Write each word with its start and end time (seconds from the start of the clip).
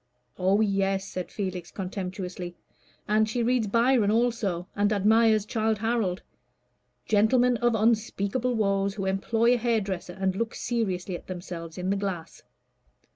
"Oh, 0.39 0.61
yes," 0.61 1.07
said 1.07 1.29
Felix, 1.29 1.69
contemptuously. 1.69 2.55
"And 3.07 3.29
she 3.29 3.43
reads 3.43 3.67
Byron 3.67 4.09
also, 4.09 4.67
and 4.75 4.91
admires 4.91 5.45
Childe 5.45 5.77
Harold 5.77 6.23
gentlemen 7.05 7.57
of 7.57 7.75
unspeakable 7.75 8.55
woes, 8.55 8.95
who 8.95 9.05
employ 9.05 9.53
a 9.53 9.57
hairdresser, 9.57 10.13
and 10.13 10.35
look 10.35 10.55
seriously 10.55 11.15
at 11.15 11.27
themselves 11.27 11.77
in 11.77 11.91
the 11.91 11.97
glass." 11.97 12.41